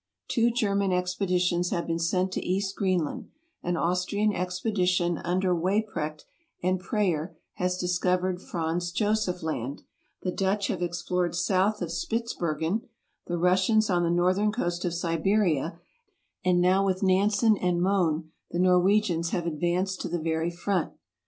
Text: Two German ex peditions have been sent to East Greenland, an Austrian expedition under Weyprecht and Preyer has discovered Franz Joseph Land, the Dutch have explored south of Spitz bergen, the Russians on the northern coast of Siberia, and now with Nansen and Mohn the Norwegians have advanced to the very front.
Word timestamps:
Two 0.27 0.49
German 0.49 0.91
ex 0.91 1.13
peditions 1.13 1.69
have 1.69 1.85
been 1.85 1.99
sent 1.99 2.31
to 2.31 2.43
East 2.43 2.75
Greenland, 2.75 3.29
an 3.61 3.77
Austrian 3.77 4.33
expedition 4.33 5.19
under 5.19 5.53
Weyprecht 5.53 6.25
and 6.63 6.79
Preyer 6.79 7.35
has 7.57 7.77
discovered 7.77 8.41
Franz 8.41 8.91
Joseph 8.91 9.43
Land, 9.43 9.83
the 10.23 10.31
Dutch 10.31 10.69
have 10.69 10.81
explored 10.81 11.35
south 11.35 11.83
of 11.83 11.91
Spitz 11.91 12.33
bergen, 12.33 12.81
the 13.27 13.37
Russians 13.37 13.91
on 13.91 14.01
the 14.01 14.09
northern 14.09 14.51
coast 14.51 14.83
of 14.85 14.95
Siberia, 14.95 15.79
and 16.43 16.59
now 16.59 16.83
with 16.83 17.03
Nansen 17.03 17.55
and 17.57 17.79
Mohn 17.79 18.31
the 18.49 18.57
Norwegians 18.57 19.29
have 19.29 19.45
advanced 19.45 20.01
to 20.01 20.09
the 20.09 20.17
very 20.17 20.49
front. 20.49 20.93